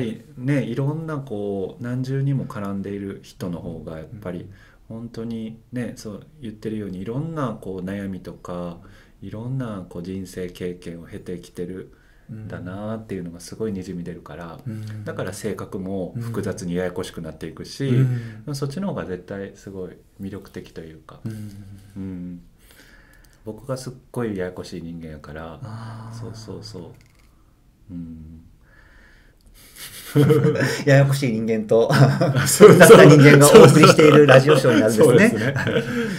[0.00, 4.50] りねいろんなこう何重にも絡んでいる人の方がやっぱり
[4.88, 8.78] 本当にねそう言ってるようにいろんなこう悩みとか
[9.22, 11.94] いろんなこう人生経験を経てきてる
[12.32, 15.04] んだなっていうのがすごいにじみ出るから、うん。
[15.04, 18.54] だから性格も複雑にややこしくなっていくし、うん。
[18.54, 21.32] そっちの方が絶対すごい魅力的というか、うん。
[21.96, 22.42] うん。
[23.44, 25.60] 僕がすっごいややこしい人間やから
[26.12, 26.82] そうそうそう。
[27.90, 28.44] うん
[30.86, 31.92] ややこしい人間と
[32.46, 35.54] そう雑な人間がお送りしているラジオショーになるんですね。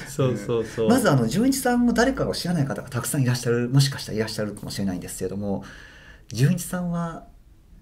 [0.08, 0.90] そうそうそう。
[0.90, 5.64] まずあの純一さんも誰かを知らない方がたくさんいらっしゃるもしかしたらいらっしゃるかもしれないんですけれども
[6.30, 7.26] 純一さんは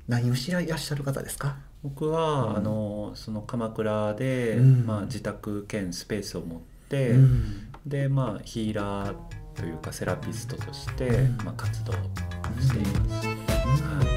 [0.07, 1.55] 何を知らいらっしゃる方ですか？
[1.83, 2.57] 僕は、うん。
[2.57, 4.85] あのその鎌倉で、うん。
[4.85, 7.67] まあ、自宅兼スペースを持って、うん。
[7.85, 9.15] でまあヒーラー
[9.55, 11.37] というかセラピストとして、うん。
[11.43, 13.27] まあ、活動しています。
[13.27, 14.12] はい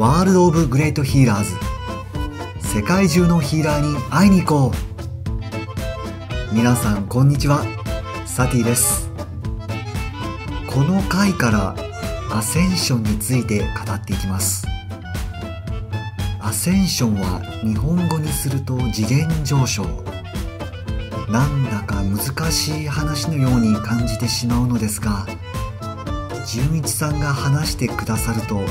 [0.00, 1.58] ワールド・オブ・グレート・ヒーラーズ
[2.74, 4.72] 世界中のヒーラーに会いに行こ
[6.50, 6.54] う。
[6.54, 7.66] 皆さんこんにちは。
[8.24, 9.12] サティです。
[10.66, 11.76] この回から
[12.34, 14.66] アセンションについて語っていきます。
[16.40, 19.84] アセンションは日本語にすると次元上昇。
[21.28, 25.26] なんだか難しい話のように感じてしまうのですが
[26.46, 28.66] 純一さんが話してくださると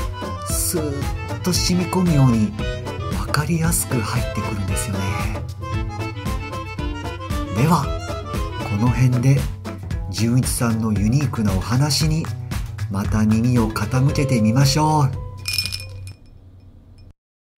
[0.50, 2.52] スーッと染み込むように
[3.26, 5.02] 分かりやすく入ってくるんですよね。
[7.56, 7.86] では
[8.70, 9.38] この辺で
[10.10, 12.26] 純一さんのユニークなお話に
[12.90, 15.12] また耳を傾けてみましょう。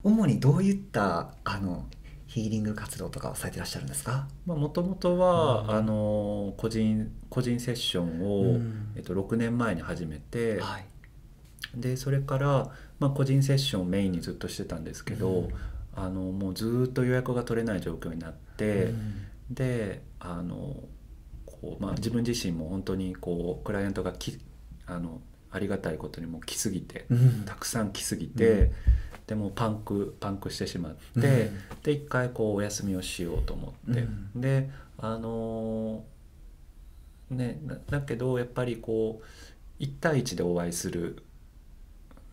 [0.03, 1.85] 主にどういったあの
[2.25, 4.27] ヒーリング活動とかをされてらっしゃるんですか？
[4.45, 5.69] まあ、もともとは、うん。
[5.71, 8.93] あの個人個人セッションを、うん。
[8.95, 10.85] えっと、6年前に始めて、はい。
[11.75, 12.71] でそれから、
[13.01, 15.49] まあ、個人セッションをメインにずっとしてたんですけど、うん。
[15.95, 18.93] あのもうずっと予約が取れない状況になって、
[19.49, 20.75] であの
[21.47, 24.39] こう、まあ、自分自身も本当にこうクライアントがき
[24.85, 25.19] あの
[25.49, 27.43] ありがたいことにもう来すぎて、うん。
[27.43, 28.71] たくさん来すぎて、うん。
[29.25, 31.21] でもうパンクパンクしてしまって、うん。
[31.81, 34.03] で一回こうお休みをしようと思って、う
[34.37, 34.39] ん。
[34.39, 34.69] で
[34.99, 39.21] あのーねだだけどやっぱりこ
[39.79, 41.23] う1対1でお会いする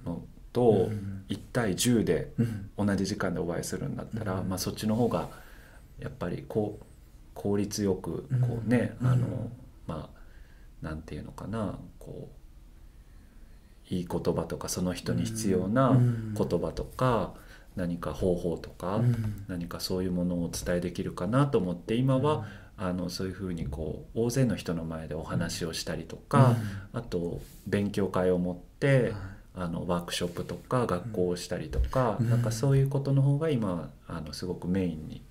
[0.05, 2.71] のと、うん1対10でうん。
[2.87, 4.49] 同じ時間でお会いするんだったら、うん。
[4.49, 5.29] まあ、そっちの方が
[5.99, 6.85] やっぱりこう
[7.35, 9.07] 効率よくこうね、うん。
[9.09, 9.53] あのうん
[9.87, 10.19] まあ
[10.83, 12.31] なんていうのかなこ
[13.91, 16.35] ういい言葉とかその人に必要なうん。
[16.35, 17.35] 言葉とか、
[17.77, 19.45] 何か方法とか、うん。
[19.49, 26.57] 何かそういうものをお伝えできるかなと思って今は、あのそういうふうにこう大勢の人の前でお話をしたりとか、
[26.93, 29.13] あと勉強会を持って、
[29.61, 32.31] あのワークショップとか学校をしたりとか、うん。
[32.31, 35.23] なんかそういうことの方が今あのすごくメインに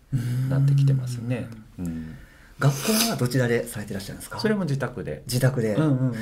[0.50, 1.48] なってきてますね。
[1.80, 2.16] うん。
[2.60, 4.40] 学校はどちらでされてらっしゃるんですか？
[4.40, 6.16] それも自宅で、自宅で、うんうんうん。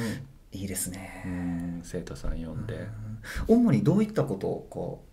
[0.51, 1.81] いいですね、うん。
[1.83, 2.87] 生徒さん呼んで、
[3.47, 5.03] 主にどういったことをこ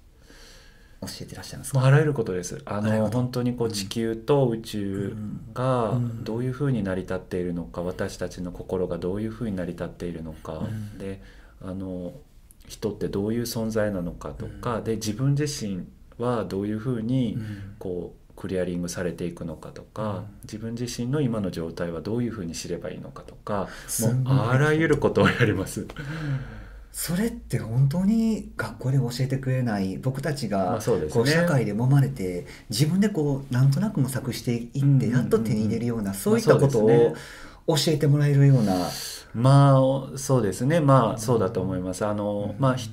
[1.01, 2.63] う教えてらっしゃるんですか、あらゆることです。
[2.65, 5.17] あの本当にこう地球と宇宙
[5.55, 6.25] がうん。
[6.25, 10.99] どういうふうに成り立っているのか、私たちの心がどういうふうに成り立っているのか、うん。
[10.99, 11.21] で
[11.61, 12.13] あの
[12.73, 15.87] 人ってどういう存在なのかとか、で自分自身
[16.19, 17.75] はどういうふうにうん。
[17.79, 20.27] こうクリアリングされていくのかとか、うん。
[20.45, 23.69] 自分自身の今の状態はどういうふうに知ればいいのかとか
[24.01, 25.87] もうあらゆることをやります。
[26.93, 30.81] それって本当に学校で教えてくれない僕たちまが
[31.11, 37.17] こう社会で揉まれて自分でこうなんとなく模索していうんうんうんってやっと手に入れるようなそういったまあことを
[37.67, 38.89] 教えてもらえるような。
[39.35, 39.77] ま
[40.15, 40.81] あそうですね。
[40.81, 42.05] まあそうだと思います。
[42.05, 42.91] あの、まあひ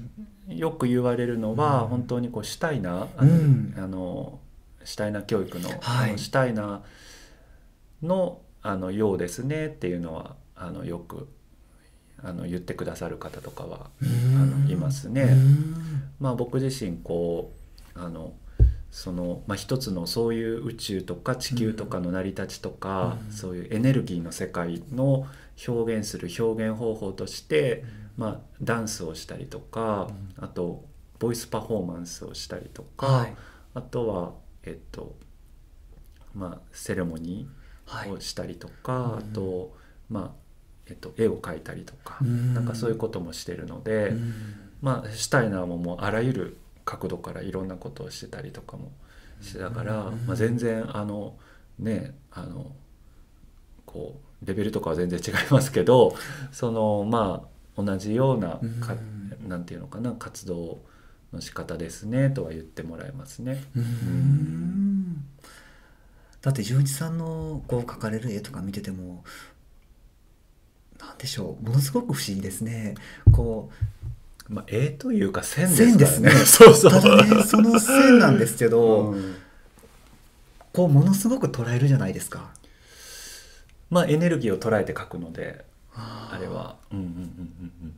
[0.47, 1.87] よく言われるのは、うん。
[1.89, 4.39] 本当にこうシュタイナーあの,、うんあの
[4.83, 6.17] シュタイナー教育の,、はい。
[6.17, 11.29] シュタイナーのあのようですねっていうのはあのよく
[12.21, 14.05] あの言ってくださる方とかはあ
[14.45, 15.35] のいますね。
[16.19, 17.53] まあ、僕自身こ
[17.95, 18.33] うあの
[18.91, 23.31] その、まあ、一つのそういう宇宙とか地球とかの成り立ちとか、うん。
[23.31, 25.27] そういうエネルギーの世界の
[25.67, 27.83] 表現する表現方法として、
[28.17, 30.85] まあ、ダンスをしたりとか、あと
[31.19, 33.35] ボイスパフォーマンスをしたりとか、はい。
[33.75, 34.33] あとは
[34.63, 35.15] えっと
[36.33, 37.47] まあセレモニ
[37.85, 38.09] はい。
[38.09, 39.17] ーをしたりとか、うん。
[39.19, 39.75] あと
[40.09, 40.31] まあ
[40.87, 42.53] えっと絵を描いたりとか、うん。
[42.53, 44.09] なんかそういうこともしてるので。
[44.09, 44.33] うん。
[44.81, 46.57] まあ、シュタイナーももうあらゆる
[46.89, 48.91] 角度からいろんなことをしてたりとかも
[49.41, 51.35] してたから、うんまあ、全然あの
[51.77, 52.71] ねあの
[53.85, 56.15] こうレベルとかは全然違いますけど
[56.51, 57.47] そのま
[57.77, 60.79] あ同じようなか、うんなんていうのかな活動
[61.31, 63.63] の仕方ですねとは言ってもらえますね。
[63.75, 65.25] うん
[66.41, 69.23] だって純一さんのこう描かれる絵とか見てても
[70.99, 72.95] なんでしょうものすごく不思議ですね。
[73.31, 73.71] こ
[74.49, 76.91] まあ、絵というか線うですから線ですね そうそう。
[76.91, 79.35] ただねその線なんですけど、うん
[80.71, 82.51] こうものすごく捉えるじゃないですか
[83.89, 85.65] まあエネルギーを捉えて描くので
[85.95, 86.77] ああれは。
[86.91, 87.11] うんうんうん
[87.83, 87.93] うん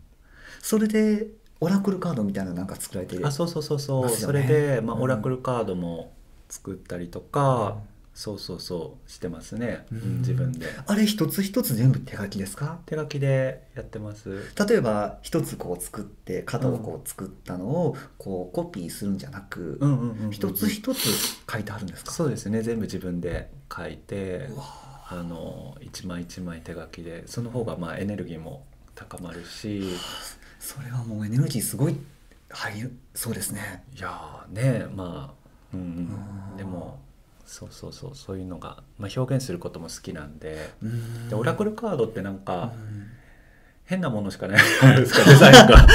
[0.61, 1.27] それで
[1.59, 3.25] オラクルカードみたいなのなんか作られてうん。
[3.25, 4.09] あそうそうそうそう。
[4.09, 6.13] それで、まあ、うんオラクルカードも
[6.49, 7.77] 作ったりとか、
[8.13, 10.01] そうそうそうしてますね、ううん。
[10.17, 10.67] ん、自分で。
[10.85, 12.79] あれ一つ一つ全部手書きですか？
[12.85, 14.51] 手書きでやってます。
[14.67, 19.79] 例えば一つこう作って型をこう作ったのをこうコピーするんじゃなく、
[20.31, 20.99] 一つ一つ
[21.49, 22.11] 書いてあるんですか？
[22.11, 22.61] そうですね。
[22.61, 24.49] 全部自分で書いて
[25.07, 29.83] あの一枚一枚手書きでその方がまあエネルギーも高まるし。
[30.59, 31.97] それはもうエネルギーすごい
[32.49, 33.83] 入るそうですね。
[33.97, 36.57] いやーねまあうんううんん。
[36.57, 36.99] でも
[37.45, 41.29] そうそうそうそういうのが、まあ、表現することも好きなんでうん。
[41.29, 42.71] でオラクルカードってなんうかん
[43.85, 45.87] 変なものしかないじゃないですか デザインが。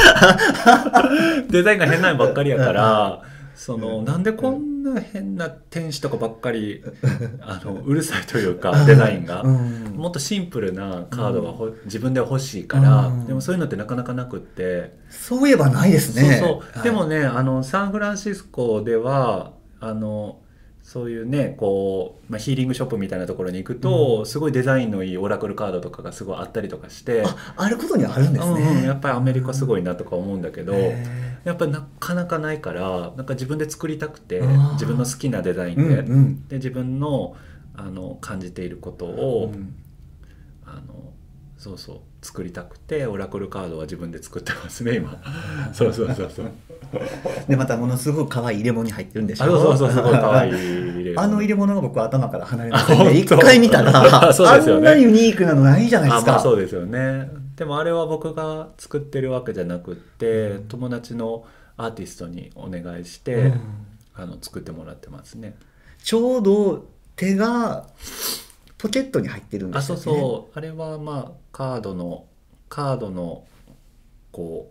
[1.48, 3.22] デザインが変なのばっかりやから
[3.54, 6.84] そのなんでこんな変な天使とかばっかり
[7.40, 9.42] あのうるさいというかデザインが。
[9.42, 9.48] う。
[9.48, 9.94] ん。
[9.96, 13.26] もっとシンプルなカードがほ、自分で欲しいから、うん。
[13.26, 16.38] でもそういうのってなかなかなくって、そういえばないですね。
[16.38, 20.40] そうでもねあのサンフランシスコではあの
[20.86, 31.04] そういうねこう、まあ、ヒーリングショップみたいなところに行くと、すごいデザインのいいオラクルカードとかがすごいあったりとかして、ああることにはあるんですね、うんうんやっぱりアメリカすごいなとか思うんだけど、へ
[31.42, 34.40] やっぱりなかなかないからなんか自分で作りたくて
[34.74, 36.48] 自分の好きなデザインーで,、うんうん。
[36.48, 37.34] で自分の
[37.74, 39.74] あの感じていることを、うん。
[40.64, 41.12] あの
[41.58, 45.16] そうそう作りたくてオラクルカードは自分で作ってますね今。
[45.72, 46.50] そうそうそうそう。
[47.48, 49.44] でまたものすごく可愛い入れ物に入ってるんでしょ？
[49.44, 51.20] あそうそうそうすごい可愛い入れ物。
[51.22, 54.88] あの入れ物が僕は頭から離れません一回見たらそうですよね。
[54.90, 56.32] あんなユニークなのないじゃないですか。
[56.32, 57.30] あまあそうですよね。
[57.56, 61.44] でもあれは僕が作ってるわけじゃなくって友達の
[61.76, 63.60] アーティストにお願いして、うん。
[64.18, 65.56] あの作ってもらってますね。
[66.02, 66.86] ちょうど
[67.16, 67.86] 手が
[68.86, 70.20] ポケットに入ってるんであそうすよね。
[70.20, 72.24] そうあれはまあカードの
[72.68, 73.44] カードの
[74.30, 74.70] こ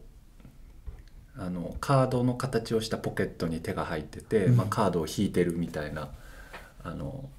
[1.38, 4.56] うあのカードの形をしたポケットに手が入ってて、うん。
[4.56, 6.10] まあ、カードを引いてるみたいな
[6.84, 7.30] あの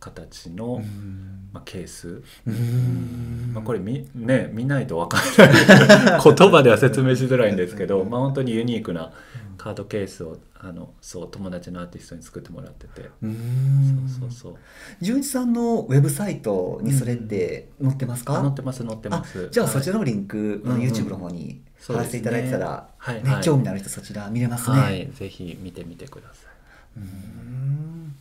[0.00, 3.52] 形の、うんまあ、ケース、うん。
[3.54, 9.12] まあ、これ見,、ね、見ないと分かんない言葉では説明しづらいんですけど、まあ、本当にユニークな
[9.56, 14.08] カードケースをあのそう友達のアーティストに作ってもらってて、うん。
[14.08, 14.56] そうそうそう。
[15.00, 19.48] 純一さんのウェブサイトにそれって載ってますか、あ載ってます載ってます。
[19.50, 20.80] じゃあそちららのリンク、うんうん。
[20.80, 23.42] YouTube の方に貼らせていただいてたら、はい、ねはい。
[23.44, 26.54] 興味のある人そちら見れますね、はい、ぜひ見てみてください。
[26.96, 28.14] うん。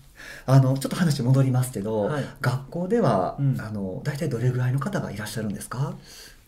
[0.46, 2.26] あのちょっと話戻りますけど、はい。
[2.42, 3.62] 学校では、うん。
[3.62, 5.96] あの大体どれぐらいの方がいらっしゃるんですか？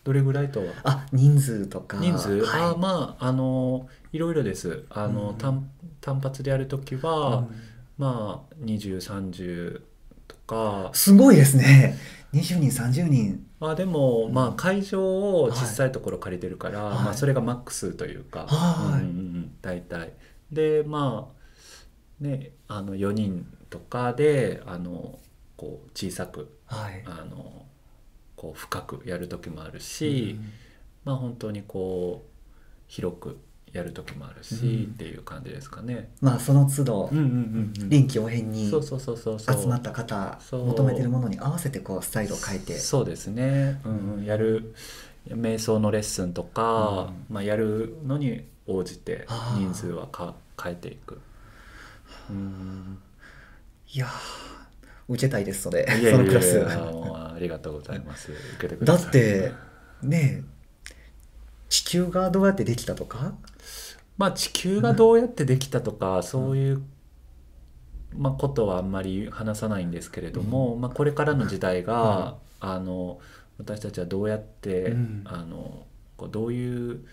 [0.04, 0.66] どれぐらいとは？
[0.83, 1.98] あ人数とか。
[2.00, 2.62] 人数、はい。
[2.62, 4.83] あまああのいろいろです。
[4.89, 5.38] あの、うん。
[5.38, 5.69] 単
[6.01, 7.48] 単発でやるときは、うん。
[7.98, 9.81] まあ2030
[10.28, 10.89] とか。
[10.94, 11.98] すごいですね。
[12.33, 13.45] 20人30人。
[13.62, 14.33] あでも、うん。
[14.33, 15.01] まあ会場
[15.42, 17.04] を小さいところ借りてるから、はい。
[17.06, 19.01] まあ、それがマックスというか、はい。
[19.01, 20.13] うんうんうん、大体。
[20.51, 21.35] でまあ
[22.20, 25.19] ねあの4人とかであの
[25.57, 27.04] こう小さくはい。
[27.06, 27.66] あの
[28.36, 30.38] こう深くやる時もあるし、
[31.04, 32.30] まあ本当にこう
[32.88, 33.40] 広く
[33.72, 34.94] やる時もあるし、うん。
[34.94, 36.10] っていう感じですかね。
[36.22, 37.90] まあその都度、うんうんうんうん。
[37.90, 38.80] 臨機応変に集
[39.68, 42.78] まった方求めてるものに合わせてこうスタイルを変えて。
[42.78, 44.74] そうですね、うんうん、やる
[45.28, 49.26] 瞑想のレッスンとか、まあ、やるのに応じて
[49.57, 51.19] 人数はか変えていく。
[52.30, 53.00] うん。
[53.94, 54.10] いやー
[55.08, 55.86] 受けたいですそれ。
[56.12, 56.66] そのクラス。
[56.66, 58.32] ありがとうございます。
[58.32, 59.10] 受けてくだださい。
[59.10, 59.52] って
[60.02, 60.56] ねえ
[61.70, 63.36] 地球がどうやってできたとか？
[64.18, 66.82] まあ地球がどうやってできたとか、そういう、
[68.16, 73.20] まあ、ことはあんまり話さないんですけれども、まあ、これからの時代が、あの
[73.58, 75.22] 私たちはどうやって、うん。
[75.26, 75.86] あの
[76.18, 77.06] こうどういう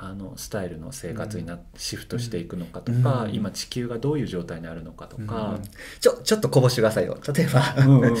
[0.00, 3.34] あのスタイルの生活にな、シフトしていくのかとか、うん。
[3.34, 5.62] 今地球がどういう状態にあるのかとかうん、
[6.00, 7.18] ちょちょっとこぼしてくださいよ。
[7.34, 7.62] 例えば、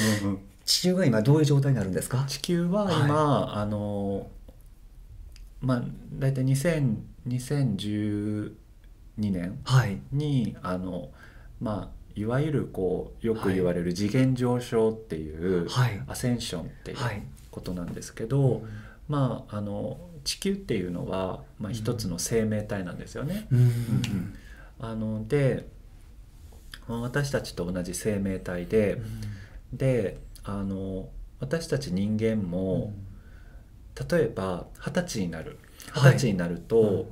[0.64, 2.24] 地球が今どういう状態になるんですか？
[2.26, 4.28] 地球は今、あの
[5.60, 5.82] まあ
[6.18, 6.96] 大体2000
[7.28, 8.52] 2012
[9.18, 10.00] 年はい。
[10.12, 11.10] にあの
[11.60, 16.02] まあいわゆるこうよく言われる次元上昇っていう、はい。
[16.08, 17.22] アセンションっていうはい。
[17.50, 18.62] ことなんですけど、
[19.08, 23.46] まああの地球っていうのは、まあ、一つの生命体なんですよね。
[23.50, 23.60] うん。
[23.60, 24.34] うん。
[24.78, 25.66] あので
[26.86, 29.00] まあ私たちと同じ生命体で、
[29.72, 31.08] であの
[31.40, 32.92] 私たち人間も、
[34.10, 35.58] 例えば二十歳になる。
[35.94, 36.12] 二はい。
[36.12, 37.06] 十歳になると、うん。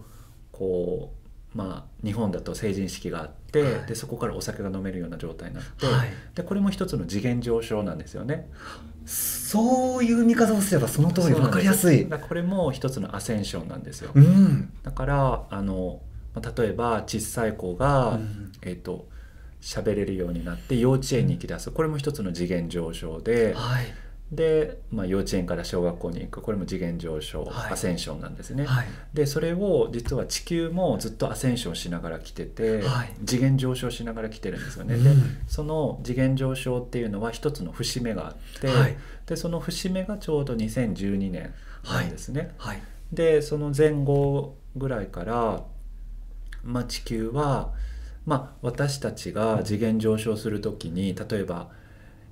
[0.52, 1.15] こう
[1.56, 3.86] まあ日本だと成人式があって、はい。
[3.86, 6.08] でそこからお酒が飲めるような状態になって、はい。
[6.34, 8.48] でこれも一つの次元上昇なんですよね。
[9.06, 12.06] そういう見方をすればその通り分かりやすい。
[12.06, 14.10] これも一つのアセンションなんですよ。
[14.14, 14.72] うん。
[14.82, 16.02] だからあの
[16.34, 18.52] まあ例えば小さい子が、うん。
[18.62, 19.08] えっ、と
[19.62, 21.70] 喋れるようになって幼稚園に行き出す。
[21.70, 23.86] これも一つの次元上昇で、はい
[24.32, 26.42] で、まあ、幼稚園から小学校に行く。
[26.42, 27.72] これも次元上昇、はい。
[27.72, 28.64] アセンションなんですね。
[28.66, 28.86] はい。
[29.14, 33.14] でそれを実は地球もずっとアセンションしながら来てて、はい。
[33.24, 34.94] 次元上昇しながら来てるんですよね。
[34.94, 35.04] うん。
[35.04, 35.10] で
[35.46, 38.96] その次元上昇っていうのは一つの節目があって、はい。
[39.26, 41.54] でその節目がちょうど2012年
[41.84, 42.52] なんですね。
[42.58, 42.82] はい。
[43.12, 45.62] でその前後ぐらいから、
[46.64, 47.72] まあ、地球は、
[48.24, 51.70] まあ、私たちが次元上昇する時に例えば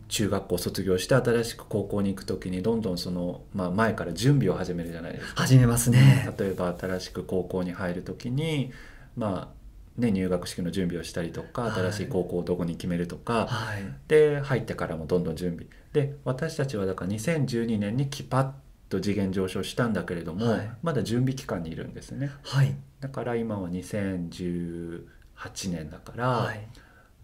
[0.09, 5.43] 中学校卒業して新しく高校に行く時にどんどんその、まあ、前から準備を始めるじゃないですか。
[5.43, 6.29] 始めますね。
[6.39, 8.73] 例えば新しく高校に入る時に、
[9.17, 11.73] まあね、入学式の準備をしたりとかはい。
[11.73, 13.83] 新しい高校をどこに決めるとか、はい。
[14.09, 15.67] で入ってからもどんどん準備。
[15.93, 18.51] で私たちはだから2012年にキパッ
[18.89, 20.71] と次元上昇したんだけれども、はい。
[20.83, 22.31] まだ準備期間にいるんですね。
[22.43, 22.75] はい。
[23.01, 25.03] だから今は2018
[25.71, 26.61] 年だから、はい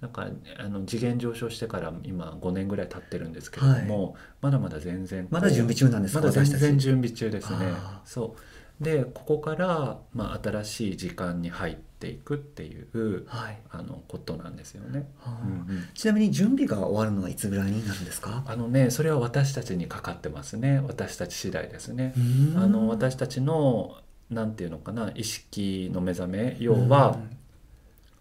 [0.00, 0.28] なんか
[0.59, 7.59] あの次元上昇してから今5年ぐらい経ってるんですけれども、まだまだ全然まだ準備中なんですかまだ全然準備中ですね。
[8.04, 8.35] そ
[8.80, 8.85] う。
[8.85, 13.59] でここから、まあ、新しい時間に入っていくっていうはい。
[13.71, 15.85] あのことなんですよね、はあうんうん。
[15.92, 18.42] ちなみに準備が終わるのはいつぐらいになるんですか？
[18.47, 20.83] あのねそれは私たちにかかってますね。
[20.88, 22.14] 私たち次第ですね。
[22.57, 23.99] あの私たちの
[24.30, 27.19] なんていうのかな意識の目覚め要は、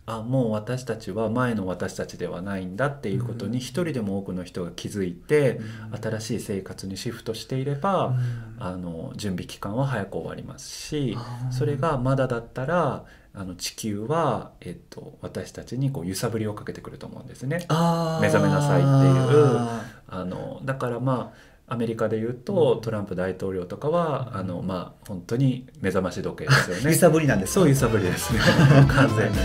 [0.09, 5.59] あもう私たちは前の私たちではないんだっていうことに一人でも多くの人が気づいて、
[6.01, 8.15] 新しい生活にシフトしていれば、
[8.59, 11.51] あの準備期間は早く終わりますしあー。
[11.51, 17.59] それがまだだったらあの地球は、えっと、私たちにこう揺さぶりをかけてくると思うんですね。
[17.59, 19.99] 目覚めなさいっていう。
[20.11, 26.83] あのだからまあアメリカでいうと、トランプ大統領とかは、あのまあ本当に目覚まし時計ですよね。
[26.91, 28.39] 揺さぶりなんですかそう揺さぶりですね
[28.89, 29.38] 完全に。